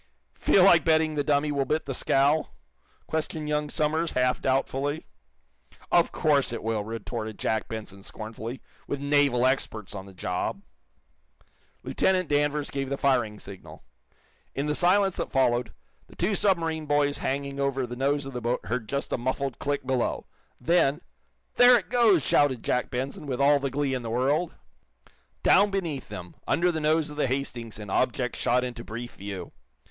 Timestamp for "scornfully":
8.01-8.63